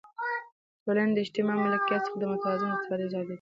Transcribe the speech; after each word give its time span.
د 0.75 0.79
ټولنې 0.83 1.11
له 1.15 1.19
اجتماعي 1.23 1.59
ملکیت 1.65 2.01
څخه 2.05 2.17
د 2.19 2.23
متوازنې 2.31 2.71
استفادې 2.75 3.03
آزادي 3.07 3.25
ده. 3.27 3.29